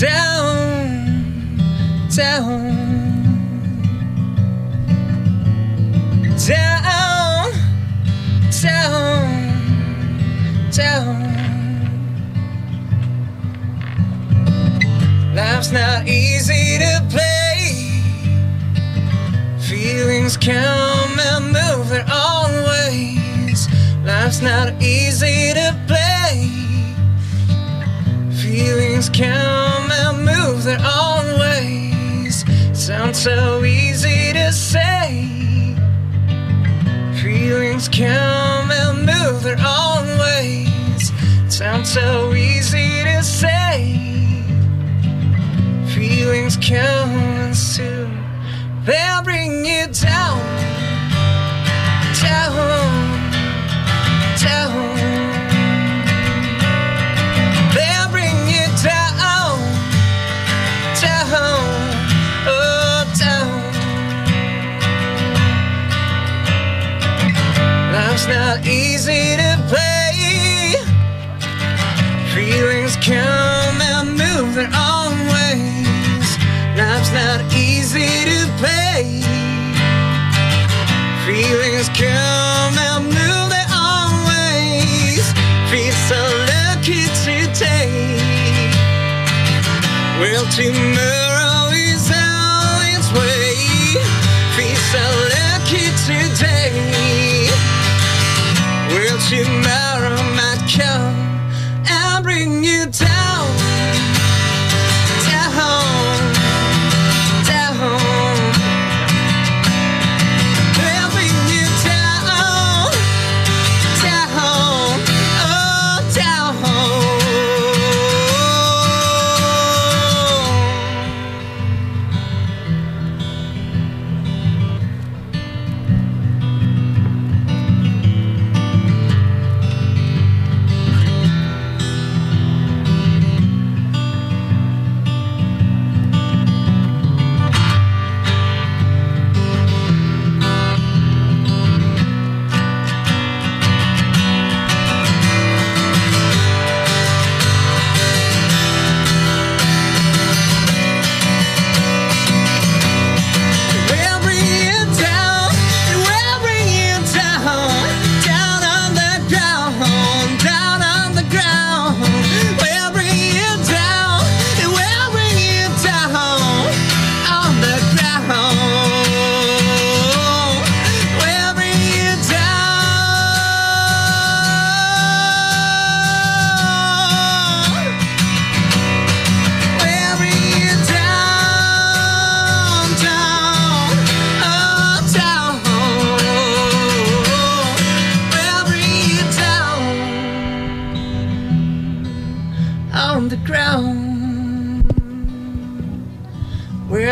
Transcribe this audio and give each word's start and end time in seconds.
down, 0.00 1.56
down, 2.14 3.16
down, 6.36 7.52
down, 8.50 9.70
down. 10.70 11.16
Life's 15.34 15.72
not 15.72 16.06
easy 16.06 16.78
to 16.78 17.06
play. 17.08 18.02
Feelings 19.60 20.36
come 20.36 21.18
and 21.18 21.46
move 21.46 21.88
their 21.88 22.06
own 22.12 22.52
ways. 22.64 23.66
Life's 24.04 24.42
not 24.42 24.74
easy 24.82 25.54
to 25.54 25.74
play. 25.86 26.50
Feelings 28.42 29.08
come 29.08 29.75
their 30.66 30.80
own 30.80 31.38
ways. 31.38 32.44
Sounds 32.72 33.22
so 33.22 33.62
easy 33.62 34.32
to 34.32 34.52
say. 34.52 35.28
Feelings 37.22 37.88
come 37.88 38.72
and 38.72 39.06
move 39.06 39.44
their 39.44 39.60
own 39.60 40.18
ways. 40.18 41.12
Sounds 41.48 41.92
so 41.92 42.34
easy 42.34 43.04
to 43.04 43.22
say. 43.22 43.94
Feelings 45.94 46.56
come 46.56 47.10
and 47.44 47.56
soon 47.56 48.10
they'll 48.84 49.22
bring 49.22 49.64
you 49.64 49.86
down, 49.86 50.42
down, 52.20 53.30
down. 54.42 55.25
Life's 68.16 68.28
not 68.28 68.66
easy 68.66 69.36
to 69.36 69.62
play. 69.68 70.76
Feelings 72.34 72.96
come 72.96 73.78
and 73.82 74.08
move 74.08 74.54
their 74.54 74.72
own 74.72 75.18
ways. 75.28 76.28
Life's 76.78 77.12
not 77.12 77.44
easy 77.52 78.08
to 78.24 78.48
play. 78.56 79.20
Feelings 81.26 81.90
come 81.90 82.78
and 82.88 83.04
move 83.04 83.48
their 83.52 83.68
own 83.76 84.24
ways. 84.32 85.30
Feel 85.68 85.92
so 86.08 86.20
lucky 86.48 87.04
today. 87.22 88.16
Well, 90.18 90.46
tomorrow 90.52 91.25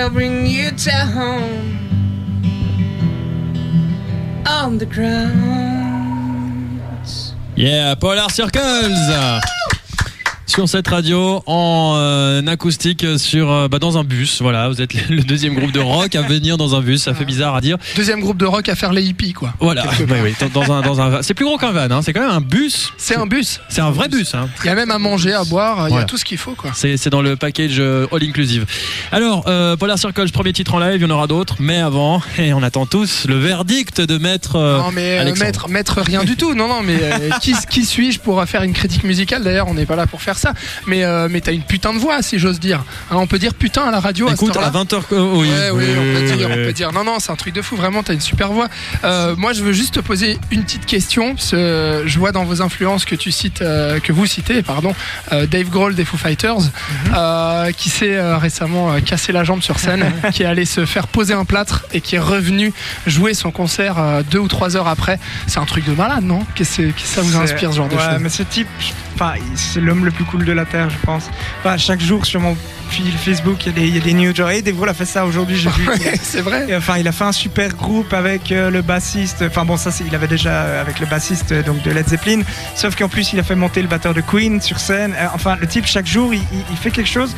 We'll 0.04 0.12
bring 0.12 0.44
you 0.44 0.70
down 0.72 1.78
on 4.47 4.76
the 4.76 4.84
ground. 4.84 6.82
Yeah, 7.56 7.94
Polar 7.94 8.28
Circles 8.28 9.09
sur 10.54 10.69
cette 10.69 10.87
radio 10.87 11.42
en 11.47 11.94
euh, 11.97 12.47
acoustique 12.47 13.04
sur 13.19 13.50
euh, 13.50 13.66
bah, 13.66 13.81
dans 13.81 13.98
un 13.98 14.04
bus. 14.04 14.41
Voilà, 14.41 14.69
vous 14.69 14.81
êtes 14.81 14.94
le 15.10 15.22
deuxième 15.22 15.54
groupe 15.54 15.72
de 15.72 15.81
rock 15.81 16.15
à 16.15 16.22
venir 16.22 16.56
dans 16.56 16.76
un 16.76 16.81
bus. 16.81 17.03
Ça 17.03 17.12
fait 17.12 17.25
bizarre 17.25 17.56
à 17.56 17.60
dire. 17.60 17.76
Deuxième 17.97 18.20
groupe 18.20 18.37
de 18.37 18.44
rock 18.47 18.69
à 18.69 18.76
faire 18.76 18.92
les 18.92 19.03
hippies, 19.03 19.32
quoi. 19.32 19.53
Voilà, 19.59 19.82
part. 19.82 19.94
oui, 20.22 20.32
dans 20.54 20.72
un 20.72 20.81
dans 20.82 21.00
un. 21.00 21.22
C'est 21.22 21.34
plus 21.34 21.44
gros 21.44 21.59
qu'un 21.59 21.72
van. 21.72 21.91
Hein. 21.91 22.03
C'est 22.03 22.12
quand 22.12 22.20
même 22.20 22.31
un 22.31 22.41
bus. 22.41 22.92
C'est 22.98 23.16
un 23.16 23.26
bus. 23.26 23.60
C'est 23.69 23.81
un 23.81 23.91
vrai 23.91 24.09
bus. 24.09 24.32
Hein. 24.34 24.48
Il 24.62 24.66
y 24.66 24.70
a 24.70 24.76
même 24.76 24.92
à 24.92 24.98
manger, 24.98 25.32
à 25.32 25.42
boire, 25.42 25.88
il 25.88 25.94
y 25.97 25.98
a 25.98 26.04
tout 26.04 26.16
ce 26.19 26.25
qu'il 26.25 26.38
faut, 26.38 26.54
quoi. 26.54 26.71
C'est 26.75 27.09
dans 27.09 27.22
le 27.22 27.34
package 27.34 27.76
euh, 27.78 28.06
all 28.12 28.22
inclusive. 28.22 28.65
Alors, 29.10 29.44
euh, 29.48 29.76
Polar 29.76 29.98
Circles, 29.98 30.31
premier 30.31 30.53
titre 30.53 30.75
en 30.75 30.78
live, 30.78 30.97
il 30.97 31.03
y 31.03 31.04
en 31.04 31.10
aura 31.10 31.26
d'autres, 31.26 31.56
mais 31.59 31.78
avant, 31.78 32.22
et 32.38 32.53
on 32.54 32.62
attend 32.62 32.86
tous 32.86 33.26
le 33.26 33.38
verdict 33.38 34.00
de 34.00 34.19
maître. 34.19 34.56
euh, 34.56 34.78
Non 34.78 34.92
mais 34.92 35.19
euh, 35.19 35.34
maître, 35.34 35.69
maître 35.69 36.00
rien 36.00 36.22
du 36.22 36.36
tout. 36.36 36.54
Non 36.54 36.69
non 36.69 36.82
mais 36.82 37.00
qui, 37.41 37.54
qui 37.69 37.84
suis-je 37.84 38.21
pour 38.21 38.44
faire 38.44 38.62
une 38.62 38.72
critique 38.72 39.03
musicale? 39.03 39.42
D'ailleurs 39.42 39.66
on 39.66 39.75
n'est 39.75 39.86
pas 39.86 39.97
là 39.97 40.06
pour 40.06 40.22
faire 40.22 40.38
ça. 40.38 40.44
Mais 40.87 41.05
euh, 41.05 41.28
mais 41.31 41.41
t'as 41.41 41.53
une 41.53 41.62
putain 41.62 41.93
de 41.93 41.99
voix 41.99 42.22
si 42.22 42.38
j'ose 42.38 42.60
dire. 42.60 42.84
Hein, 43.10 43.16
on 43.16 43.27
peut 43.27 43.38
dire 43.38 43.55
putain 43.55 43.82
à 43.82 43.91
la 43.91 44.00
radio. 44.00 44.28
Écoute, 44.31 44.56
à, 44.56 44.60
à 44.60 44.65
cette 44.66 44.75
heure-là 44.75 44.84
20h. 44.84 45.03
oh, 45.12 45.41
oui, 45.41 45.49
Ouais, 45.49 45.71
oui, 45.72 45.84
on 45.91 46.15
peut 46.15 46.21
oui, 46.31 46.37
dire, 46.37 46.49
on 46.50 46.56
oui. 46.56 46.65
peut 46.65 46.72
dire. 46.72 46.93
Non, 46.93 47.05
non, 47.05 47.19
c'est 47.21 47.31
un 47.32 47.37
truc 47.37 47.55
de 47.55 47.62
fou. 47.62 47.77
Vraiment, 47.77 48.03
t'as 48.03 48.15
une 48.15 48.21
super 48.21 48.53
voix. 48.53 48.69
Euh, 49.04 49.34
moi, 49.37 49.53
je 49.53 49.63
veux 49.63 49.72
juste 49.72 49.95
te 49.95 50.01
poser 50.01 50.39
une 50.51 50.65
petite 50.65 50.86
question. 50.86 51.34
parce 51.34 51.51
que, 51.51 51.57
euh, 51.57 52.07
je 52.07 52.18
vois 52.18 52.33
dans 52.33 52.45
vos 52.45 52.63
influences 52.63 53.04
que 53.04 53.15
tu 53.15 53.30
cites, 53.33 53.63
euh, 53.63 54.01
que 54.01 54.13
vous 54.13 54.27
citez, 54.27 54.63
pardon, 54.63 54.95
euh, 55.33 55.47
Dave 55.47 55.68
Grohl 55.68 55.95
des 55.95 56.04
Foo 56.04 56.16
Fighters, 56.16 56.71
euh, 57.15 57.71
qui 57.72 57.89
s'est 57.91 58.16
euh, 58.16 58.36
récemment 58.39 58.92
euh, 58.92 59.01
cassé 59.01 59.33
la 59.33 59.45
jambe 59.45 59.63
sur 59.63 59.78
scène, 59.78 60.10
qui 60.33 60.42
est 60.42 60.47
allé 60.47 60.65
se 60.65 60.84
faire 60.86 61.07
poser 61.09 61.34
un 61.34 61.45
plâtre 61.45 61.84
et 61.92 62.01
qui 62.01 62.16
est 62.16 62.21
revenu 62.21 62.72
jouer 63.07 63.34
son 63.34 63.51
concert 63.51 63.98
euh, 63.98 64.22
deux 64.30 64.39
ou 64.39 64.48
trois 64.48 64.77
heures 64.77 64.89
après. 64.89 65.18
C'est 65.47 65.59
un 65.59 65.65
truc 65.66 65.84
de 65.84 65.92
malade, 65.92 66.24
non? 66.24 66.45
Qu'est-ce 66.54 66.78
que 66.78 66.83
qu'est-ce 66.91 67.03
que 67.03 67.09
ça 67.16 67.21
vous 67.22 67.36
inspire 67.36 67.71
ce 67.72 67.77
genre 67.77 67.89
de 67.89 67.95
ouais, 67.97 68.01
choses? 68.03 68.18
mais 68.21 68.28
ce 68.28 68.42
type, 68.42 68.68
je- 68.78 68.86
enfin, 69.15 69.34
c'est 69.55 69.81
l'homme 69.81 70.05
le 70.05 70.11
plus 70.11 70.25
cool 70.25 70.45
de 70.45 70.53
la 70.53 70.65
terre, 70.65 70.91
je 70.91 70.97
pense. 71.05 71.31
Enfin, 71.61 71.77
chaque 71.77 72.01
jour 72.01 72.25
sur 72.27 72.41
mon 72.41 72.57
fil 72.91 73.11
Facebook, 73.13 73.65
il 73.65 73.66
y 73.66 73.69
a 73.71 73.72
des, 73.72 73.89
il 73.89 73.95
y 73.95 73.99
a 73.99 74.01
des 74.03 74.13
news 74.15 74.34
genre, 74.34 74.51
hey, 74.51 74.63
Grohl 74.63 74.89
a 74.89 74.95
fait 74.95 75.05
ça 75.07 75.25
aujourd'hui, 75.25 75.57
j'ai 75.57 75.71
vu. 75.71 75.87
Ouais, 75.89 76.19
c'est 76.22 76.41
vrai. 76.43 76.66
Et, 76.69 76.77
Enfin, 76.77 76.99
il 76.99 77.09
a 77.09 77.13
fait 77.13 77.25
un 77.25 77.33
super 77.33 77.75
groupe 77.75 78.13
avec 78.13 78.53
euh, 78.53 78.71
le 78.71 78.83
bassiste. 78.83 79.43
Enfin 79.47 79.65
bon, 79.65 79.77
ça, 79.77 79.91
il 80.07 80.15
avait 80.15 80.27
déjà 80.28 80.51
euh, 80.51 80.81
avec 80.81 81.01
le 81.01 81.07
bassiste 81.07 81.53
euh, 81.53 81.63
donc 81.63 81.83
de 81.83 81.91
Led 81.91 82.09
Zeppelin. 82.09 82.43
Sauf 82.75 82.95
qu'en 82.97 83.09
plus, 83.09 83.33
il 83.33 83.39
a 83.41 83.43
fait 83.43 83.55
monter 83.55 83.81
le 83.83 83.89
batteur 83.89 84.15
de 84.15 84.21
Queen 84.21 84.61
sur 84.61 84.78
scène. 84.78 85.15
Enfin, 85.34 85.57
le 85.61 85.66
type 85.66 85.87
chaque 85.87 86.07
jour, 86.07 86.33
il, 86.34 86.41
il- 86.53 86.65
il 86.71 86.77
fait 86.77 86.91
quelque 86.91 87.09
chose. 87.11 87.34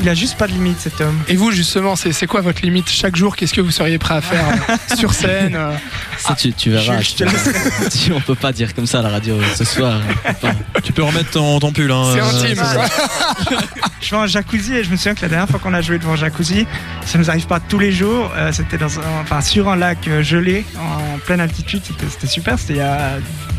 Il 0.00 0.08
a 0.08 0.14
juste 0.14 0.36
pas 0.36 0.46
de 0.46 0.52
limite 0.52 0.78
cet 0.80 1.00
homme. 1.00 1.18
Et 1.28 1.36
vous, 1.36 1.50
justement, 1.52 1.96
c'est 1.96 2.12
c'est 2.12 2.26
quoi 2.26 2.40
votre 2.40 2.62
limite 2.62 2.90
Chaque 2.90 3.16
jour, 3.16 3.36
qu'est-ce 3.36 3.54
que 3.54 3.60
vous 3.60 3.70
seriez 3.70 3.98
prêt 3.98 4.14
à 4.16 4.20
faire 4.20 4.44
euh, 4.70 4.96
sur 4.96 5.12
scène 5.14 5.54
euh? 5.56 5.72
Ça, 6.18 6.34
tu, 6.34 6.52
tu 6.52 6.70
verras. 6.70 7.00
je- 7.00 7.04
je 7.10 7.14
te 7.14 7.24
laisserai. 7.24 7.54
Si 7.90 8.12
on 8.12 8.20
peut 8.20 8.34
pas 8.34 8.52
dire 8.52 8.74
comme 8.74 8.86
ça 8.86 9.00
à 9.00 9.02
la 9.02 9.08
radio 9.10 9.38
ce 9.56 9.64
soir. 9.64 10.00
Enfin, 10.28 10.54
Tu 10.82 10.92
peux 10.92 11.02
remettre 11.02 11.30
ton, 11.30 11.58
ton 11.60 11.72
pull. 11.72 11.90
Hein, 11.90 12.04
C'est 12.12 12.20
euh, 12.20 12.52
intime. 12.52 13.58
Je 14.00 14.10
vais 14.10 14.16
en 14.16 14.26
jacuzzi 14.26 14.74
et 14.74 14.84
je 14.84 14.90
me 14.90 14.96
souviens 14.96 15.14
que 15.14 15.22
la 15.22 15.28
dernière 15.28 15.48
fois 15.48 15.58
qu'on 15.58 15.72
a 15.72 15.80
joué 15.80 15.98
devant 15.98 16.14
jacuzzi, 16.14 16.66
ça 17.06 17.16
nous 17.18 17.30
arrive 17.30 17.46
pas 17.46 17.58
tous 17.58 17.78
les 17.78 17.90
jours. 17.90 18.30
euh, 18.36 18.52
c'était 18.52 18.76
dans 18.76 18.98
un- 18.98 19.02
enfin 19.22 19.40
sur 19.40 19.68
un 19.70 19.76
lac 19.76 20.08
gelé 20.20 20.66
en 20.78 21.18
pleine 21.18 21.40
altitude. 21.40 21.80
C'était, 21.86 22.04
c'était 22.10 22.26
super. 22.26 22.58
C'était 22.58 22.74
il 22.74 22.78
y 22.78 22.80
a 22.80 23.12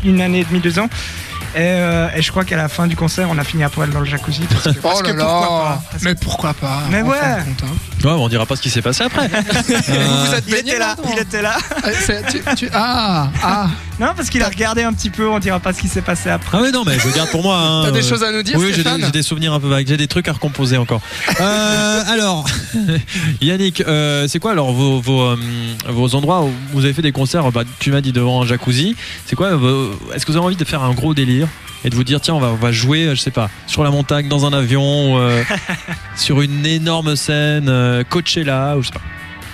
une 0.04 0.20
année 0.20 0.40
et 0.40 0.44
demie, 0.44 0.60
deux 0.60 0.78
ans. 0.78 0.88
Et, 1.56 1.60
euh, 1.60 2.08
et 2.14 2.20
je 2.20 2.30
crois 2.30 2.44
qu'à 2.44 2.56
la 2.58 2.68
fin 2.68 2.86
du 2.86 2.96
concert, 2.96 3.28
on 3.30 3.38
a 3.38 3.42
fini 3.44 3.64
à 3.64 3.70
poil 3.70 3.88
dans 3.88 4.00
le 4.00 4.04
jacuzzi. 4.06 4.42
Parce 4.42 4.64
que, 4.74 4.80
parce 4.80 5.00
Oh 5.00 5.02
que 5.02 5.12
là 5.12 5.24
pourquoi 5.24 5.40
là 5.40 5.48
pas 5.48 5.82
Parce 5.90 6.02
que- 6.02 6.08
Mais 6.10 6.14
pourquoi 6.14 6.54
pas 6.54 6.78
Mais 6.90 7.00
en 7.02 7.06
ouais. 7.08 7.16
de 7.18 7.44
compte, 7.44 7.62
hein. 7.64 8.04
Ouais, 8.08 8.12
on 8.12 8.28
dira 8.28 8.44
pas 8.44 8.56
ce 8.56 8.60
qui 8.62 8.68
s'est 8.70 8.82
passé 8.82 9.04
après. 9.04 9.26
Vous 9.28 9.34
Euh, 9.88 10.26
vous 10.26 10.34
êtes 10.34 10.44
Il 10.46 10.52
baigné 10.54 10.70
était 10.72 10.78
là, 10.78 10.96
il 11.10 11.18
était 11.18 11.40
là. 11.42 11.56
Ah, 11.82 11.88
c'est- 11.98 12.22
tu- 12.26 12.42
tu- 12.56 12.70
Ah, 12.74 13.28
ah. 13.42 13.66
Non, 13.98 14.08
parce 14.14 14.28
qu'il 14.28 14.42
a 14.42 14.48
regardé 14.48 14.82
un 14.82 14.92
petit 14.92 15.08
peu. 15.08 15.28
On 15.28 15.38
dira 15.38 15.58
pas 15.58 15.72
ce 15.72 15.80
qui 15.80 15.88
s'est 15.88 16.02
passé 16.02 16.28
après. 16.28 16.58
Ah 16.58 16.62
oui, 16.62 16.70
non, 16.70 16.84
mais 16.84 16.98
je 16.98 17.08
garde 17.14 17.30
pour 17.30 17.42
moi. 17.42 17.58
hein, 17.58 17.82
T'as 17.84 17.90
des 17.92 18.04
euh, 18.04 18.08
choses 18.08 18.22
à 18.22 18.30
nous 18.30 18.42
dire, 18.42 18.58
Oui, 18.58 18.72
j'ai 18.74 18.84
des, 19.10 19.22
souvenirs 19.22 19.54
un 19.54 19.60
peu 19.60 19.68
vagues, 19.68 19.86
j'ai 19.88 19.96
des 19.96 20.06
trucs 20.06 20.28
à 20.28 20.32
recomposer 20.32 20.76
encore. 20.76 21.00
Euh, 21.40 22.02
alors, 22.08 22.46
Yannick, 23.42 23.82
euh, 23.82 24.26
c'est 24.26 24.38
quoi 24.38 24.52
alors 24.52 24.72
vos, 24.72 25.00
vos, 25.00 25.22
euh, 25.22 25.36
vos 25.88 26.14
endroits 26.14 26.44
où 26.44 26.50
vous 26.72 26.84
avez 26.84 26.94
fait 26.94 27.02
des 27.02 27.12
concerts? 27.12 27.52
Bah, 27.52 27.62
Tu 27.78 27.90
m'as 27.90 28.00
dit 28.00 28.12
devant 28.12 28.42
un 28.42 28.46
jacuzzi. 28.46 28.96
C'est 29.26 29.36
quoi 29.36 29.50
Est-ce 30.14 30.24
que 30.24 30.32
vous 30.32 30.38
avez 30.38 30.46
envie 30.46 30.56
de 30.56 30.64
faire 30.64 30.82
un 30.82 30.94
gros 30.94 31.12
délire 31.14 31.48
et 31.84 31.90
de 31.90 31.94
vous 31.94 32.04
dire 32.04 32.20
tiens 32.20 32.34
on 32.34 32.40
va, 32.40 32.48
on 32.48 32.56
va 32.56 32.72
jouer 32.72 33.10
je 33.14 33.20
sais 33.20 33.30
pas 33.30 33.50
sur 33.66 33.84
la 33.84 33.90
montagne 33.90 34.28
dans 34.28 34.46
un 34.46 34.52
avion 34.52 35.14
ou, 35.14 35.18
euh, 35.18 35.42
sur 36.16 36.40
une 36.40 36.64
énorme 36.64 37.16
scène 37.16 37.68
euh, 37.68 38.02
Coachella 38.08 38.76
ou 38.76 38.82
je 38.82 38.88
sais 38.88 38.92
pas? 38.94 39.00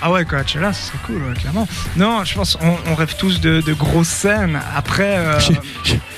Ah 0.04 0.10
ouais, 0.10 0.24
Coachella, 0.24 0.72
ce 0.72 0.88
serait 0.88 0.98
cool, 1.06 1.22
ouais, 1.22 1.34
clairement. 1.34 1.68
Non, 1.96 2.24
je 2.24 2.34
pense 2.34 2.58
on, 2.60 2.90
on 2.90 2.94
rêve 2.94 3.14
tous 3.16 3.40
de, 3.40 3.60
de 3.60 3.72
grosses 3.72 4.08
scènes. 4.08 4.60
Après, 4.74 5.16
euh, 5.16 5.38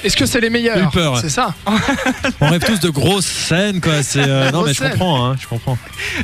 Est-ce 0.03 0.17
que 0.17 0.25
c'est 0.27 0.41
les 0.41 0.51
meilleurs 0.51 0.79
J'ai 0.79 0.85
eu 0.85 0.91
peur. 0.91 1.19
C'est 1.19 1.29
ça 1.29 1.55
on 2.41 2.49
rêve 2.49 2.65
tous 2.65 2.81
de 2.81 2.89
grosses 2.89 3.27
scènes 3.27 3.81
quoi 3.81 4.03
c'est 4.03 4.27
euh, 4.27 4.51
non 4.51 4.63
mais 4.65 4.73
je 4.75 4.83
comprends 4.83 5.27
hein, 5.27 5.37
je 5.41 5.47
comprends 5.47 5.77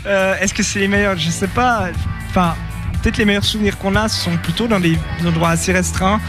euh, 0.06 0.34
est-ce 0.40 0.54
que 0.54 0.62
c'est 0.62 0.78
les 0.78 0.88
meilleurs? 0.88 1.16
Je 1.16 1.30
sais 1.30 1.48
pas. 1.48 1.88
Enfin, 2.30 2.54
peut-être 3.02 3.18
les 3.18 3.24
meilleurs 3.24 3.44
souvenirs 3.44 3.78
qu'on 3.78 3.96
a 3.96 4.08
sont 4.08 4.36
plutôt 4.38 4.66
dans 4.66 4.80
des 4.80 4.98
endroits 5.26 5.50
assez 5.50 5.72
restreints. 5.72 6.20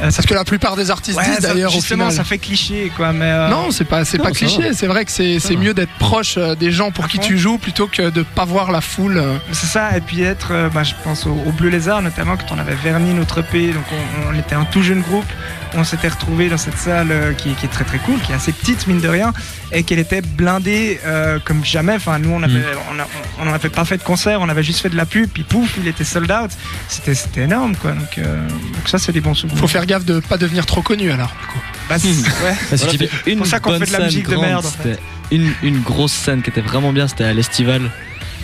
Euh, 0.00 0.10
ça 0.10 0.16
Parce 0.18 0.26
que 0.26 0.34
la 0.34 0.44
plupart 0.44 0.76
des 0.76 0.90
artistes 0.90 1.18
Ouais, 1.18 1.24
disent 1.28 1.40
d'ailleurs 1.40 1.70
au 1.72 1.74
justement, 1.74 2.04
final. 2.08 2.16
ça 2.16 2.24
fait 2.24 2.38
cliché, 2.38 2.92
quoi. 2.96 3.12
Mais 3.12 3.24
euh, 3.26 3.48
Non, 3.48 3.70
c'est 3.70 3.84
pas, 3.84 4.04
c'est 4.04 4.18
pas 4.18 4.30
cliché. 4.30 4.72
C'est 4.72 4.86
vrai 4.86 5.04
que 5.04 5.10
c'est, 5.10 5.38
c'est 5.40 5.56
mieux 5.56 5.74
d'être 5.74 5.92
proche 5.98 6.36
euh, 6.38 6.54
des 6.54 6.70
gens 6.70 6.90
pour 6.90 7.06
À 7.06 7.08
qui 7.08 7.16
fond. 7.16 7.22
tu 7.24 7.38
joues 7.38 7.58
plutôt 7.58 7.88
que 7.88 8.10
de 8.10 8.22
pas 8.22 8.44
voir 8.44 8.70
la 8.70 8.80
foule. 8.80 9.18
euh. 9.18 9.36
c'est 9.52 9.66
ça. 9.66 9.96
Et 9.96 10.00
puis 10.00 10.22
être, 10.22 10.48
euh, 10.52 10.68
bah, 10.68 10.82
je 10.84 10.94
pense 11.02 11.26
au, 11.26 11.30
au 11.46 11.52
Bleu 11.52 11.68
Lézard 11.68 12.00
notamment, 12.02 12.36
quand 12.36 12.54
on 12.54 12.58
avait 12.58 12.76
verni 12.76 13.12
notre 13.14 13.38
EP. 13.40 13.72
Donc 13.72 13.84
on, 13.92 14.34
on 14.34 14.38
était 14.38 14.54
un 14.54 14.64
tout 14.64 14.82
jeune 14.82 15.00
groupe. 15.00 15.26
On 15.74 15.84
s'était 15.84 16.08
retrouvé 16.08 16.48
dans 16.48 16.56
cette 16.56 16.78
salle 16.78 17.08
euh, 17.10 17.32
qui, 17.34 17.52
qui 17.54 17.66
est 17.66 17.68
très 17.68 17.84
très 17.84 17.98
cool, 17.98 18.18
qui 18.20 18.32
est 18.32 18.34
assez 18.34 18.52
petite 18.52 18.86
mine 18.86 19.00
de 19.00 19.08
rien, 19.08 19.32
et 19.70 19.82
qu'elle 19.82 19.98
était 19.98 20.22
blindée 20.22 20.98
euh, 21.04 21.38
comme 21.44 21.64
jamais. 21.64 21.94
Enfin, 21.94 22.18
nous 22.18 22.30
on 22.30 22.42
avait, 22.42 22.58
Mm. 22.58 23.02
on, 23.40 23.48
on 23.48 23.52
avait 23.52 23.68
pas 23.68 23.84
fait 23.84 23.98
de 23.98 24.02
concert, 24.02 24.40
on 24.40 24.48
avait 24.48 24.62
juste 24.62 24.80
fait 24.80 24.88
de 24.88 24.96
la 24.96 25.04
pub, 25.06 25.28
puis 25.28 25.42
pouf, 25.42 25.74
il 25.78 25.86
était 25.86 26.04
sold 26.04 26.30
out. 26.32 26.50
C'était, 26.88 27.14
c'était 27.14 27.42
énorme, 27.42 27.76
quoi. 27.76 27.92
Donc, 27.92 28.18
euh, 28.18 28.48
donc 28.48 28.88
ça, 28.88 28.98
c'est 28.98 29.12
des 29.12 29.20
bons 29.20 29.34
souvenirs. 29.34 29.58
Faut 29.60 29.68
faire 29.68 29.84
gaffe 29.86 30.04
de 30.04 30.20
pas 30.20 30.38
devenir 30.38 30.64
trop 30.66 30.82
connu 30.82 31.10
alors. 31.10 31.32
du 31.40 31.46
coup. 31.46 31.58
Bah, 31.88 31.96
ouais. 31.96 32.54
Voilà, 32.76 32.92
une 33.26 33.38
pour 33.38 33.46
ça 33.46 33.60
qu'on 33.60 33.78
fait 33.78 33.86
de 33.86 33.92
la 33.92 34.00
musique 34.00 34.28
de 34.28 34.36
merde, 34.36 34.64
en 34.66 34.68
fait. 34.70 34.82
C'était 34.94 35.02
une, 35.30 35.52
une 35.62 35.80
grosse 35.80 36.12
scène 36.12 36.42
qui 36.42 36.50
était 36.50 36.60
vraiment 36.62 36.92
bien, 36.92 37.08
c'était 37.08 37.24
à 37.24 37.32
l'Estival. 37.34 37.90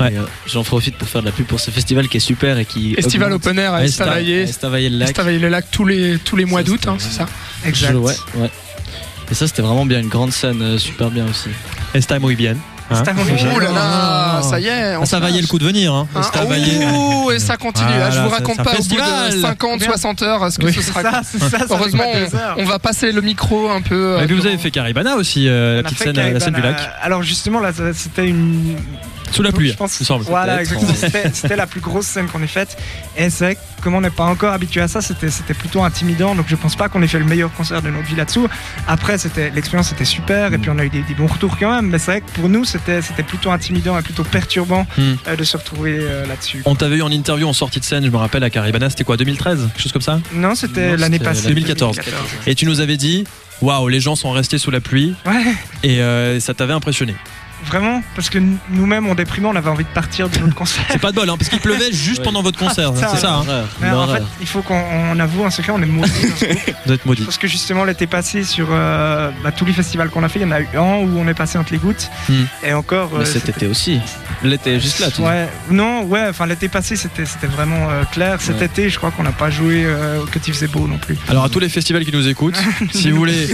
Ouais. 0.00 0.12
Euh, 0.16 0.22
J'en 0.46 0.64
profite 0.64 0.96
pour 0.96 1.08
faire 1.08 1.20
de 1.20 1.26
la 1.26 1.32
pub 1.32 1.46
pour 1.46 1.60
ce 1.60 1.70
festival 1.70 2.08
qui 2.08 2.16
est 2.16 2.20
super 2.20 2.58
et 2.58 2.64
qui. 2.64 2.94
Festival 2.94 3.32
Open 3.32 3.58
Air 3.58 3.74
à 3.74 3.84
Estavayer. 3.84 4.42
Estavayer 4.42 4.90
le 4.90 4.98
lac. 4.98 5.08
Estavayer 5.10 5.38
le 5.38 5.48
lac 5.48 5.66
tous 5.70 5.84
les, 5.84 6.18
tous 6.18 6.36
les 6.36 6.44
mois 6.44 6.62
d'août, 6.62 6.86
hein, 6.88 6.96
c'est 6.98 7.12
ça 7.12 7.26
Exact. 7.64 7.92
Je- 7.92 7.96
ouais, 7.98 8.14
ouais. 8.36 8.50
Et 9.30 9.34
ça, 9.34 9.46
c'était 9.46 9.62
vraiment 9.62 9.86
bien, 9.86 10.00
une 10.00 10.08
grande 10.08 10.32
scène, 10.32 10.60
euh, 10.60 10.78
super 10.78 11.10
bien 11.10 11.24
aussi. 11.26 11.48
Está 11.94 12.18
muy 12.18 12.34
bien 12.36 12.52
hein. 12.52 12.56
Oh 12.90 13.58
là 13.60 13.70
là, 13.72 13.80
Ah. 13.80 14.40
ça 14.42 14.60
y 14.60 14.66
est. 14.66 14.96
on 14.96 15.02
Ah, 15.02 15.06
ça 15.06 15.18
valait 15.18 15.40
le 15.40 15.46
coup 15.46 15.58
de 15.58 15.64
venir 15.64 15.94
hein. 15.94 16.06
Hein, 16.14 16.20
ouh, 16.92 17.30
et 17.30 17.38
ça 17.38 17.56
continue. 17.56 17.88
Ah, 17.90 18.10
je 18.10 18.20
vous 18.20 18.28
raconte 18.28 18.58
pas 18.58 18.62
au 18.62 18.64
bout 18.64 18.70
de 18.72 18.76
festival. 18.76 19.32
50, 19.40 19.78
Bien. 19.78 19.88
60 19.88 20.22
heures 20.22 20.52
ce 20.52 20.58
que 20.58 20.66
Oui. 20.66 20.72
ce 20.74 20.82
sera. 20.82 21.02
ça, 21.02 21.22
Heureusement, 21.70 22.04
on, 22.58 22.62
on 22.62 22.64
va 22.66 22.78
passer 22.78 23.10
le 23.12 23.22
micro 23.22 23.70
un 23.70 23.80
peu. 23.80 23.94
euh, 24.18 24.20
Et 24.22 24.26
puis 24.26 24.36
vous 24.36 24.46
avez 24.46 24.58
fait 24.58 24.70
Caribana 24.70 25.16
aussi, 25.16 25.48
euh, 25.48 25.76
la 25.76 25.82
petite 25.84 25.98
scène, 25.98 26.16
la 26.16 26.40
scène 26.40 26.52
du 26.54 26.60
lac. 26.60 26.76
Alors 27.00 27.22
justement, 27.22 27.60
là, 27.60 27.70
c'était 27.94 28.26
une. 28.28 28.76
Sous 29.34 29.42
la 29.42 29.52
pluie, 29.52 29.70
Je 29.72 29.76
pense- 29.76 29.98
il 29.98 30.02
me 30.02 30.06
semble. 30.06 30.24
Voilà, 30.24 30.56
ouais. 30.58 30.64
C'était 31.32 31.56
la 31.56 31.66
plus 31.66 31.80
grosse 31.80 32.06
scène 32.06 32.26
qu'on 32.26 32.42
ait 32.42 32.46
faite. 32.46 32.76
Et 33.16 33.30
c'est 33.30 33.44
vrai 33.44 33.54
que 33.56 33.60
comme 33.82 33.94
on 33.94 34.00
n'est 34.00 34.10
pas 34.10 34.24
encore 34.24 34.52
habitué 34.52 34.80
à 34.80 34.88
ça, 34.88 35.00
c'était 35.02 35.30
c'était 35.30 35.54
plutôt 35.54 35.82
intimidant. 35.82 36.34
Donc 36.34 36.46
je 36.48 36.56
pense 36.56 36.76
pas 36.76 36.88
qu'on 36.88 37.02
ait 37.02 37.06
fait 37.08 37.18
le 37.18 37.24
meilleur 37.24 37.52
concert 37.52 37.82
de 37.82 37.90
notre 37.90 38.06
vie 38.06 38.16
là-dessous. 38.16 38.48
Après, 38.88 39.18
c'était 39.18 39.50
l'expérience 39.50 39.92
était 39.92 40.04
super 40.04 40.52
et 40.54 40.58
puis 40.58 40.70
on 40.70 40.78
a 40.78 40.84
eu 40.84 40.88
des, 40.90 41.02
des 41.02 41.14
bons 41.14 41.26
retours 41.26 41.58
quand 41.58 41.74
même. 41.74 41.86
Mais 41.90 41.98
c'est 41.98 42.12
vrai 42.12 42.20
que 42.20 42.30
pour 42.30 42.48
nous, 42.48 42.64
c'était 42.64 43.02
c'était 43.02 43.22
plutôt 43.22 43.50
intimidant 43.50 43.98
et 43.98 44.02
plutôt 44.02 44.24
perturbant 44.24 44.86
Hmm. 44.96 45.14
euh, 45.28 45.36
de 45.36 45.44
se 45.44 45.56
retrouver 45.56 45.98
euh, 46.00 46.26
là-dessus. 46.26 46.62
On 46.64 46.74
t'avait 46.74 46.96
eu 46.96 47.02
en 47.02 47.10
interview 47.10 47.46
en 47.48 47.52
sortie 47.52 47.80
de 47.80 47.84
scène, 47.84 48.04
je 48.04 48.10
me 48.10 48.16
rappelle, 48.16 48.44
à 48.44 48.50
Caribana, 48.50 48.88
c'était 48.90 49.04
quoi, 49.04 49.16
2013 49.16 49.68
Quelque 49.72 49.82
chose 49.82 49.92
comme 49.92 50.02
ça? 50.02 50.20
Non, 50.32 50.54
c'était 50.54 50.96
l'année 50.96 51.18
passée. 51.18 51.48
2014. 51.48 51.98
Et 52.46 52.54
tu 52.54 52.66
nous 52.66 52.80
avais 52.80 52.96
dit, 52.96 53.24
waouh, 53.60 53.88
les 53.88 54.00
gens 54.00 54.14
sont 54.16 54.30
restés 54.30 54.58
sous 54.58 54.70
la 54.70 54.80
pluie, 54.80 55.14
Ouais. 55.26 55.44
et 55.82 56.00
euh, 56.00 56.38
ça 56.40 56.54
t'avait 56.54 56.72
impressionné. 56.72 57.14
Vraiment, 57.66 58.02
parce 58.14 58.30
que 58.30 58.38
nous-mêmes, 58.70 59.06
on 59.06 59.14
déprimait, 59.14 59.48
on 59.48 59.56
avait 59.56 59.70
envie 59.70 59.84
de 59.84 59.88
partir 59.88 60.28
de 60.28 60.38
notre 60.38 60.54
concert. 60.62 60.84
C'est 60.90 61.00
pas 61.00 61.10
de 61.10 61.16
bol, 61.16 61.28
hein, 61.28 61.36
parce 61.38 61.48
qu'il 61.48 61.60
pleuvait 61.60 61.92
juste 61.92 62.22
pendant 62.22 62.42
votre 62.42 62.58
concert, 62.58 62.92
Ça, 62.96 63.08
c'est 63.14 63.20
ça, 63.20 63.34
hein. 63.36 63.64
Mais 63.80 63.90
en 63.90 64.06
fait, 64.08 64.22
il 64.40 64.46
faut 64.46 64.62
qu'on 64.62 64.74
on 65.12 65.18
avoue 65.18 65.44
un 65.44 65.50
secret, 65.50 65.72
on 65.74 65.82
est 65.82 65.86
maudits 65.86 66.10
dans 66.28 66.36
ce 66.36 66.44
groupe. 66.44 66.74
vous 66.86 66.92
êtes 66.92 67.06
maudit. 67.06 67.22
Parce 67.24 67.38
que 67.38 67.48
justement, 67.48 67.84
l'été 67.84 68.06
passé, 68.06 68.44
sur 68.44 68.68
euh, 68.70 69.30
bah, 69.42 69.52
tous 69.52 69.64
les 69.64 69.72
festivals 69.72 70.10
qu'on 70.10 70.22
a 70.22 70.28
fait, 70.28 70.40
il 70.40 70.42
y 70.42 70.44
en 70.46 70.50
a 70.52 70.60
eu 70.60 70.68
un 70.74 70.96
où 71.04 71.18
on 71.18 71.26
est 71.28 71.34
passé 71.34 71.58
entre 71.58 71.72
les 71.72 71.78
gouttes. 71.78 72.10
Hmm. 72.28 72.44
Et 72.64 72.72
encore. 72.72 73.10
Mais 73.14 73.20
euh, 73.20 73.24
cet 73.24 73.46
c'était- 73.46 73.52
été 73.52 73.66
aussi. 73.66 74.00
L'été 74.42 74.78
juste 74.78 74.98
là, 74.98 75.10
tu 75.10 75.22
dis. 75.22 75.26
Ouais, 75.26 75.48
non, 75.70 76.02
ouais, 76.02 76.26
enfin 76.28 76.46
l'été 76.46 76.68
passé 76.68 76.96
c'était 76.96 77.46
vraiment 77.46 77.88
euh, 77.90 78.04
clair. 78.12 78.40
Cet 78.40 78.58
Ouais. 78.58 78.66
été, 78.66 78.90
je 78.90 78.98
crois 78.98 79.10
qu'on 79.10 79.22
n'a 79.22 79.32
pas 79.32 79.48
joué 79.50 79.86
que 80.30 80.38
il 80.46 80.52
faisait 80.52 80.66
beau 80.66 80.86
non 80.86 80.98
plus. 80.98 81.16
Alors 81.28 81.44
à 81.44 81.48
tous 81.48 81.60
les 81.60 81.68
festivals 81.70 82.04
qui 82.04 82.12
nous 82.12 82.28
écoutent, 82.28 82.56
si 82.92 83.10
vous 83.10 83.16
voulez 83.16 83.48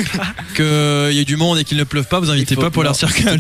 qu'il 0.57 1.13
y 1.13 1.19
ait 1.21 1.25
du 1.25 1.37
monde 1.37 1.59
et 1.59 1.65
qu'il 1.65 1.79
ne 1.79 1.85
pleuve 1.85 2.07
pas, 2.09 2.19
vous 2.19 2.31
invitez 2.31 2.57
pas 2.57 2.71
Polar 2.71 2.97
Circles. 2.97 3.39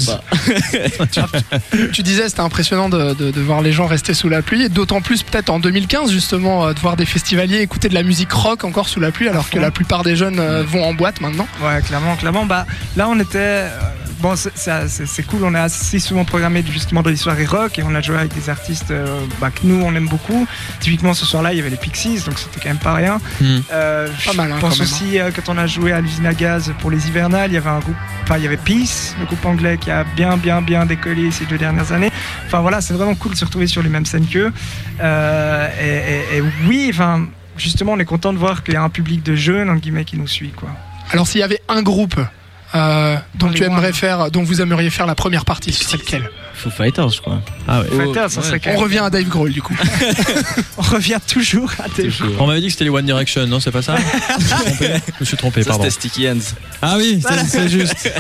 Tu 1.93 2.03
disais, 2.03 2.29
c'était 2.29 2.41
impressionnant 2.41 2.89
de, 2.89 3.15
de- 3.15 3.31
de 3.31 3.41
voir 3.41 3.63
les 3.63 3.73
gens 3.73 3.87
rester 3.87 4.15
sous 4.15 4.29
la 4.29 4.43
pluie, 4.43 4.65
et 4.65 4.69
d'autant 4.69 5.01
plus 5.01 5.23
peut-être 5.23 5.51
en 5.51 5.59
2015 5.59 6.11
justement 6.11 6.67
euh, 6.67 6.73
de 6.73 6.81
voir 6.81 6.97
des 6.97 7.07
festivaliers 7.07 7.59
écouter 7.61 7.89
de 7.89 7.95
la 7.95 8.03
musique 8.03 8.33
rock 8.33 8.65
encore 8.65 8.89
sous 8.89 9.01
la 9.01 9.11
pluie, 9.13 9.29
alors 9.29 9.49
que 9.51 9.59
la 9.59 9.71
plupart 9.71 10.03
des 10.03 10.17
jeunes 10.17 10.39
euh, 10.41 10.63
vont 10.63 10.85
en 10.85 10.95
boîte 10.95 11.21
maintenant. 11.21 11.47
Ouais, 11.63 11.81
clairement, 11.83 12.17
clairement. 12.17 12.47
Bah 12.47 12.67
là, 12.97 13.09
on 13.09 13.19
était. 13.19 13.65
Bon, 14.21 14.35
c'est- 14.37 15.23
cool, 15.27 15.45
on 15.45 15.55
est 15.55 15.59
assez 15.59 15.99
souvent 15.99 16.25
programmé 16.27 16.63
justement 16.71 17.03
dans 17.03 17.09
les 17.11 17.17
soirées 17.17 17.47
rock 17.47 17.79
et 17.79 17.83
on 17.83 17.95
a 17.95 18.03
joué 18.03 18.17
avec 18.17 18.35
des 18.35 18.51
artistes 18.51 18.91
euh, 18.91 19.07
bah, 19.41 19.51
que 19.51 19.61
nous 19.65 19.83
on 19.83 19.95
aime 19.95 20.09
beaucoup. 20.09 20.47
Typiquement 20.81 21.15
ce 21.15 21.25
soir-là, 21.25 21.53
il 21.53 21.57
y 21.57 21.61
avait 21.61 21.71
les 21.71 21.77
Pixies, 21.77 22.21
donc 22.27 22.39
c'était 22.39 22.61
quand 22.61 22.69
même 22.69 22.79
pas 22.79 22.93
rien. 22.95 23.19
Hmm. 23.41 23.61
Euh, 23.73 24.09
Pas 24.27 24.33
mal, 24.35 24.53
hein, 24.53 24.57
je 24.57 24.61
pense 24.61 24.79
quand 24.79 24.85
même, 24.85 24.93
aussi 24.93 25.19
euh, 25.19 25.31
quand 25.35 25.49
on 25.53 25.57
a 25.57 25.67
joué 25.67 25.93
à 25.93 26.01
l'usine 26.03 26.27
à 26.27 26.35
gaz 26.35 26.73
pour 26.81 26.91
les 26.91 27.09
hivernales, 27.09 27.51
il 27.51 27.55
y 27.55 27.57
avait 27.57 27.71
un 27.71 27.79
groupe, 27.79 27.97
enfin 28.25 28.37
il 28.37 28.45
y 28.45 28.47
avait 28.47 28.59
Peace, 28.59 29.15
le 29.19 29.25
groupe 29.25 29.45
anglais 29.47 29.79
qui 29.79 29.91
a 29.91 30.05
bien 30.05 30.37
bien 30.37 30.61
bien 30.61 30.85
décollé 30.85 31.31
ces 31.31 31.47
deux 31.47 31.59
dernières 31.59 31.93
années. 31.93 32.11
Enfin 32.47 32.61
voilà, 32.61 32.81
c'est 32.83 32.93
vraiment 32.93 33.15
cool 33.15 33.33
de 33.33 33.37
se 33.37 33.45
retrouver 33.47 33.67
sur 33.69 33.83
les 33.83 33.89
mêmes 33.89 34.05
scènes 34.07 34.27
qu'eux. 34.27 34.53
Euh, 35.01 35.69
et, 35.81 36.35
et- 36.35 36.39
et 36.39 36.43
oui, 36.67 36.89
enfin 36.93 37.27
justement, 37.57 37.93
on 37.93 37.99
est 37.99 38.05
content 38.05 38.33
de 38.33 38.39
voir 38.39 38.63
qu'il 38.65 38.75
y 38.75 38.77
a 38.77 38.83
un 38.83 38.89
public 38.91 39.23
de 39.23 39.35
jeunes 39.35 39.71
entre 39.71 39.81
guillemets 39.81 40.05
qui 40.05 40.17
nous 40.19 40.27
suit 40.29 40.51
quoi. 40.55 40.69
Alors 41.11 41.27
s'il 41.27 41.41
y 41.41 41.45
avait 41.45 41.61
un 41.69 41.83
groupe 41.83 42.21
euh, 42.75 43.17
dont 43.35 43.47
Dans 43.47 43.53
tu 43.53 43.65
aimerais 43.65 43.93
faire, 43.93 44.31
dont 44.31 44.43
vous 44.43 44.61
aimeriez 44.61 44.91
faire 44.91 45.07
la 45.07 45.15
première 45.15 45.45
partie, 45.45 45.73
ce 45.73 45.85
serait 45.85 45.99
lequel 45.99 46.31
Foo 46.55 46.71
Fighters, 46.71 47.09
je 47.11 47.21
crois. 47.23 47.41
Ah 47.67 47.81
ouais. 47.81 47.87
Oh, 47.93 47.97
Fighters, 47.97 48.31
ça 48.31 48.41
ouais. 48.41 48.47
serait 48.47 48.61
quand 48.61 48.71
On 48.75 48.79
revient 48.81 48.99
à 48.99 49.09
Dave 49.11 49.25
Grohl 49.29 49.51
du 49.53 49.63
coup. 49.63 49.75
On 50.79 50.83
revient 50.83 51.17
toujours 51.27 51.71
à 51.83 51.89
des 51.97 52.05
Toujours. 52.09 52.29
On 52.39 52.47
m'avait 52.47 52.61
dit 52.61 52.67
que 52.67 52.73
c'était 52.73 52.85
les 52.85 52.91
One 52.91 53.07
Direction, 53.07 53.47
non 53.47 53.61
C'est 53.61 53.71
pas 53.71 53.83
ça 53.83 53.97
Je 54.39 54.45
me 54.45 54.45
suis 54.45 54.57
trompé. 54.57 55.01
Je 55.15 55.21
me 55.21 55.25
suis 55.25 55.37
trompé, 55.37 55.63
Ça, 55.63 55.69
pardon. 55.71 55.85
c'était 55.85 55.95
Sticky 55.95 56.29
Hands. 56.29 56.39
Ah 56.83 56.97
oui, 56.99 57.21
c'est- 57.27 57.45
c'est 57.49 57.69
juste. 57.69 58.11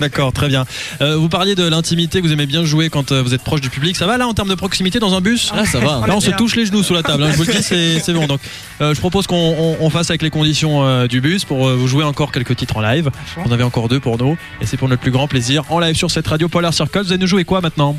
D'accord, 0.00 0.32
très 0.32 0.48
bien. 0.48 0.64
Euh, 1.00 1.16
vous 1.16 1.28
parliez 1.28 1.54
de 1.54 1.66
l'intimité, 1.66 2.20
que 2.20 2.26
vous 2.26 2.32
aimez 2.32 2.46
bien 2.46 2.64
jouer 2.64 2.90
quand 2.90 3.12
euh, 3.12 3.22
vous 3.22 3.32
êtes 3.34 3.42
proche 3.42 3.60
du 3.62 3.70
public. 3.70 3.96
Ça 3.96 4.06
va 4.06 4.18
là 4.18 4.26
en 4.28 4.34
termes 4.34 4.48
de 4.50 4.54
proximité 4.54 4.98
dans 4.98 5.14
un 5.14 5.20
bus 5.20 5.50
Ah, 5.54 5.64
ça 5.64 5.78
va. 5.78 6.00
On 6.02 6.06
Là, 6.06 6.14
on 6.16 6.20
se 6.20 6.30
touche 6.32 6.54
les 6.56 6.66
genoux 6.66 6.82
sous 6.82 6.92
la 6.94 7.02
table. 7.02 7.22
hein, 7.22 7.28
je 7.32 7.36
vous 7.36 7.44
le 7.44 7.52
dis, 7.52 7.62
c'est 7.62 7.98
c'est 8.00 8.12
bon. 8.12 8.26
Donc, 8.26 8.40
euh, 8.82 8.94
je 8.94 9.00
propose 9.00 9.26
qu'on 9.26 9.36
on- 9.36 9.76
on 9.80 9.90
fasse 9.90 10.10
avec 10.10 10.22
les 10.22 10.30
conditions 10.30 10.84
euh, 10.84 11.06
du 11.06 11.20
bus 11.20 11.44
pour 11.44 11.68
vous 11.70 11.88
jouer 11.88 12.04
encore 12.04 12.30
quelques 12.30 12.56
titres 12.56 12.76
en 12.76 12.80
live. 12.82 13.10
On 13.44 13.50
avait 13.52 13.64
encore 13.64 13.88
deux 13.88 14.00
pour 14.00 14.18
nous, 14.18 14.36
et 14.60 14.66
c'est 14.66 14.76
pour 14.76 14.88
notre 14.88 15.00
plus 15.02 15.10
grand 15.10 15.28
plaisir 15.28 15.62
en 15.70 15.78
live 15.80 15.96
sur 15.96 16.10
cette 16.10 16.26
radio 16.26 16.48
Polar 16.48 16.74
Circle. 16.74 17.05
Vous 17.06 17.12
allez 17.12 17.20
nous 17.20 17.28
jouer 17.28 17.44
quoi 17.44 17.60
maintenant 17.60 17.96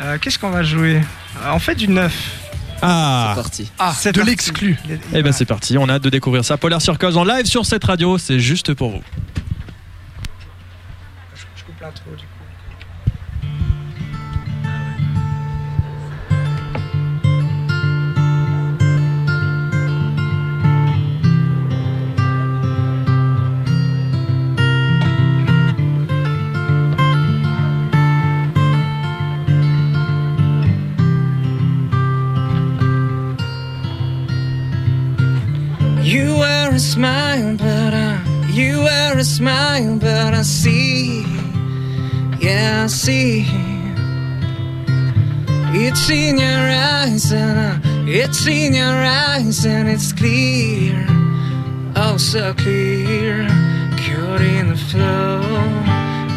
Euh, 0.00 0.16
Qu'est-ce 0.18 0.38
qu'on 0.38 0.48
va 0.48 0.62
jouer 0.62 1.02
Euh, 1.44 1.50
En 1.50 1.58
fait, 1.58 1.74
du 1.74 1.86
neuf. 1.86 2.14
Ah, 2.80 3.32
C'est 3.34 3.42
parti. 3.42 3.72
Ah, 3.78 3.92
C'est 3.94 4.12
de 4.12 4.22
l'exclu. 4.22 4.78
eh 5.12 5.22
ben 5.22 5.32
c'est 5.32 5.44
parti. 5.44 5.76
On 5.76 5.86
a 5.90 5.94
hâte 5.94 6.02
de 6.04 6.08
découvrir 6.08 6.46
ça. 6.46 6.56
Polar 6.56 6.80
Circles 6.80 7.18
en 7.18 7.24
live 7.24 7.44
sur 7.44 7.66
cette 7.66 7.84
radio. 7.84 8.16
C'est 8.16 8.40
juste 8.40 8.72
pour 8.72 8.90
vous. 8.90 9.02
Je 11.34 11.62
coupe 11.64 11.78
l'intro 11.82 12.10
du 12.12 12.24
coup. 12.24 12.37
A 36.78 36.80
smile, 36.80 37.56
but 37.56 37.92
I, 37.92 38.22
you 38.52 38.78
were 38.78 39.18
a 39.18 39.24
smile, 39.24 39.98
but 39.98 40.32
I 40.32 40.42
see, 40.42 41.22
yeah, 42.38 42.84
I 42.84 42.86
see. 42.86 43.44
It's 45.74 46.08
in 46.08 46.38
your 46.38 46.66
eyes, 46.94 47.32
and 47.32 47.58
I, 47.58 47.80
it's 48.06 48.46
in 48.46 48.74
your 48.74 49.02
eyes, 49.26 49.66
and 49.66 49.88
it's 49.88 50.12
clear, 50.12 51.04
oh 51.96 52.16
so 52.16 52.54
clear. 52.54 53.48
Caught 54.04 54.42
in 54.42 54.68
the 54.68 54.76
flow, 54.76 55.40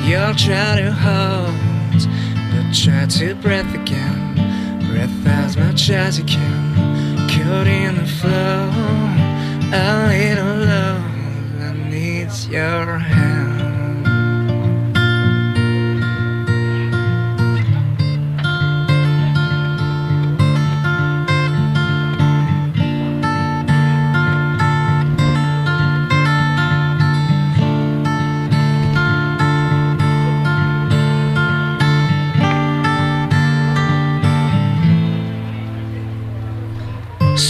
you'll 0.07 0.33
try 0.33 0.81
to 0.81 0.91
hold, 1.05 2.01
but 2.51 2.73
try 2.73 3.05
to 3.05 3.35
breath 3.35 3.71
again, 3.75 4.33
breath 4.89 5.27
as 5.27 5.55
much 5.55 5.91
as 5.91 6.17
you 6.17 6.25
can. 6.25 7.29
Caught 7.29 7.67
in 7.67 7.95
the 7.97 8.07
flow, 8.07 9.20
a 9.73 10.07
little 10.07 10.65
love 10.65 11.59
that 11.59 11.75
needs 11.89 12.47
your 12.49 12.97
hand. 12.97 13.60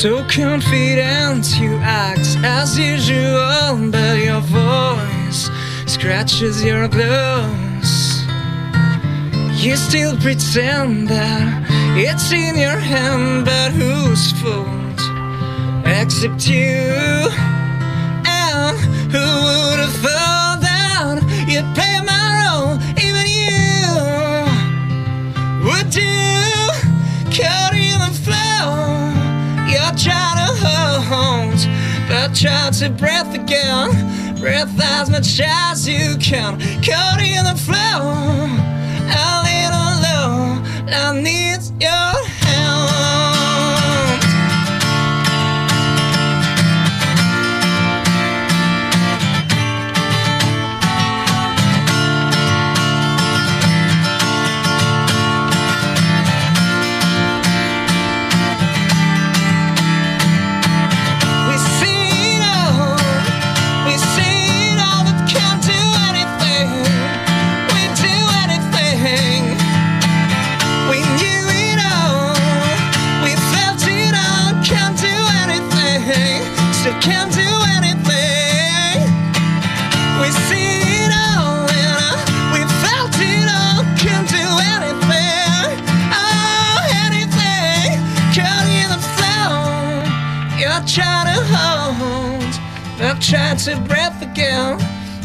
So 0.02 0.24
confident 0.24 1.60
you 1.60 1.76
act 1.76 2.36
as 2.44 2.76
usual, 2.76 3.92
but 3.92 4.18
your 4.18 4.42
voice 4.42 5.48
scratches 5.86 6.64
your 6.64 6.88
gloves. 6.88 8.26
You 9.64 9.76
still 9.76 10.18
pretend 10.18 11.08
that 11.10 11.68
it's 11.96 12.32
in 12.32 12.58
your 12.58 12.80
hand, 12.80 13.46
but 13.46 13.74
whose 13.74 14.32
fault? 14.42 15.86
Except 15.86 16.48
you. 16.48 17.11
Try 32.82 32.90
breath 32.90 33.36
again. 33.36 34.36
Breath 34.40 34.80
as 34.82 35.10
much 35.10 35.40
as 35.40 35.88
you 35.88 36.18
can. 36.18 36.60
Caught 36.82 37.22
in 37.22 37.44
the 37.46 37.56
flow, 37.56 38.48
You're 91.32 91.46
trying 91.46 91.96
to 91.96 92.04
hold, 92.04 92.60
but 92.98 93.22
try 93.22 93.56
to 93.56 93.80
breath 93.88 94.22
again. 94.22 94.78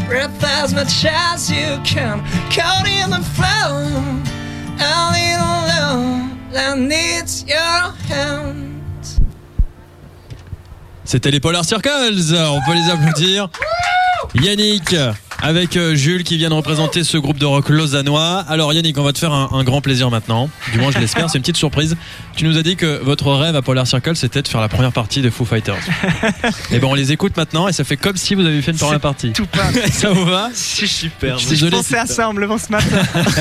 Breath 0.07 0.45
as 0.45 0.73
much 0.73 1.05
as 1.05 1.51
you 1.51 1.79
can. 1.85 2.21
Caught 2.51 2.87
in 2.87 3.11
the 3.11 3.23
flow, 3.35 3.89
a 4.79 5.11
little 5.17 5.61
low 5.73 6.29
that 6.53 6.79
needs 6.79 7.45
your 7.47 7.93
hands. 8.09 9.19
C'était 11.05 11.31
les 11.31 11.41
Polar 11.41 11.65
Circles, 11.65 12.35
on 12.35 12.61
peut 12.67 12.75
les 12.75 12.91
applaudir. 12.91 13.49
Yannick 14.43 14.95
avec 15.43 15.76
euh, 15.76 15.95
Jules 15.95 16.25
qui 16.25 16.37
viennent 16.38 16.52
représenter 16.52 17.05
ce 17.05 17.19
groupe 17.19 17.38
de 17.38 17.45
rock 17.45 17.69
lausannois. 17.69 18.45
Alors 18.49 18.73
Yannick, 18.73 18.97
on 18.99 19.02
va 19.02 19.12
te 19.12 19.19
faire 19.19 19.33
un, 19.33 19.50
un 19.52 19.64
grand 19.64 19.81
plaisir 19.81 20.11
maintenant. 20.11 20.49
Du 20.73 20.78
moins 20.78 20.90
je 20.90 20.99
l'espère, 20.99 21.28
c'est 21.28 21.38
une 21.38 21.43
petite 21.43 21.57
surprise. 21.59 21.97
Tu 22.37 22.45
nous 22.45 22.57
as 22.57 22.62
dit 22.62 22.76
que 22.76 23.00
votre 23.02 23.33
rêve 23.33 23.55
à 23.55 23.62
Polar 23.62 23.87
Circle 23.87 24.16
c'était 24.16 24.43
de 24.43 24.49
faire 24.49 24.61
la 24.61 24.69
première 24.69 24.93
partie 24.93 25.21
de 25.23 25.31
Foo 25.31 25.45
Fighters. 25.45 25.76
Et 26.71 26.78
ben 26.78 26.88
on 26.88 26.95
les 26.95 27.12
écoute 27.12 27.37
maintenant 27.37 27.69
et 27.69 27.73
ça 27.73 27.85
fait 27.85 27.97
comme 27.97 28.16
si 28.16 28.35
vous 28.35 28.45
avez 28.45 28.62
fait 28.62 28.73
une 28.73 28.78
première 28.78 29.00
partie. 29.00 29.33
Tout 29.33 29.47
pas. 29.47 29.71
Ça 29.93 30.11
vous 30.11 30.25
va? 30.25 30.50
C'est 30.52 30.87
super. 30.87 31.38
Je 31.38 31.47
suis 31.47 31.57
Je 31.57 31.66
pensais 31.66 31.99
à 31.99 32.07
ça 32.07 32.28
en 32.28 32.33
me 32.33 32.40
levant 32.40 32.59
ce 32.59 32.71
matin. 32.71 32.97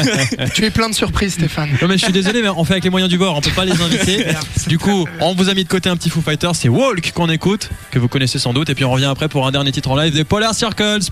Tu 0.53 0.63
es 0.65 0.69
plein 0.69 0.89
de 0.89 0.95
surprises, 0.95 1.33
Stéphane. 1.33 1.69
Non 1.81 1.87
mais 1.87 1.97
je 1.97 2.03
suis 2.03 2.13
désolé 2.13 2.41
mais 2.41 2.49
on 2.49 2.63
fait 2.63 2.73
avec 2.73 2.83
les 2.83 2.89
moyens 2.89 3.09
du 3.09 3.17
bord, 3.17 3.37
on 3.37 3.41
peut 3.41 3.51
pas 3.51 3.65
les 3.65 3.81
inviter. 3.81 4.25
Du 4.67 4.77
coup, 4.77 5.07
on 5.19 5.33
vous 5.33 5.49
a 5.49 5.53
mis 5.53 5.63
de 5.63 5.69
côté 5.69 5.89
un 5.89 5.95
petit 5.95 6.09
Foo 6.09 6.21
Fighters, 6.21 6.55
c'est 6.55 6.69
Walk 6.69 7.11
qu'on 7.13 7.29
écoute, 7.29 7.69
que 7.91 7.99
vous 7.99 8.07
connaissez 8.07 8.39
sans 8.39 8.53
doute, 8.53 8.69
et 8.69 8.75
puis 8.75 8.85
on 8.85 8.91
revient 8.91 9.05
après 9.05 9.27
pour 9.27 9.47
un 9.47 9.51
dernier 9.51 9.71
titre 9.71 9.89
en 9.91 9.95
live 9.95 10.13
des 10.13 10.23
Polar 10.23 10.53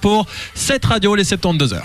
Pour 0.02 0.28
cette 0.54 0.86
radio 0.86 1.16
les 1.16 1.24
72 1.24 1.74
heures. 1.74 1.82